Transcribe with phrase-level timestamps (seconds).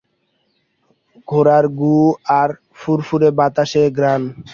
[1.27, 1.95] ঘোড়ার গু
[2.39, 4.21] আর ফুরফুরে বাতাসের ঘ্রাণ।